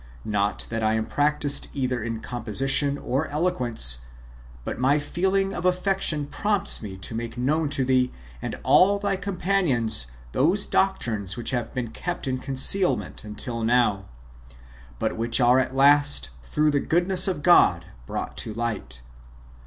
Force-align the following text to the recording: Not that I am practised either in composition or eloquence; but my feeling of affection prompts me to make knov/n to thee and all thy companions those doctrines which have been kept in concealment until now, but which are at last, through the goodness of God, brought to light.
Not 0.25 0.65
that 0.71 0.81
I 0.81 0.95
am 0.95 1.05
practised 1.05 1.67
either 1.75 2.03
in 2.03 2.21
composition 2.21 2.97
or 2.97 3.27
eloquence; 3.27 3.99
but 4.63 4.79
my 4.79 4.97
feeling 4.97 5.53
of 5.53 5.63
affection 5.63 6.25
prompts 6.25 6.81
me 6.81 6.97
to 6.97 7.13
make 7.13 7.35
knov/n 7.35 7.69
to 7.69 7.85
thee 7.85 8.11
and 8.41 8.59
all 8.63 8.97
thy 8.97 9.15
companions 9.15 10.07
those 10.31 10.65
doctrines 10.65 11.37
which 11.37 11.51
have 11.51 11.75
been 11.75 11.91
kept 11.91 12.25
in 12.25 12.39
concealment 12.39 13.23
until 13.23 13.61
now, 13.63 14.09
but 14.97 15.17
which 15.17 15.39
are 15.39 15.59
at 15.59 15.75
last, 15.75 16.31
through 16.41 16.71
the 16.71 16.79
goodness 16.79 17.27
of 17.27 17.43
God, 17.43 17.85
brought 18.07 18.35
to 18.37 18.55
light. 18.55 19.01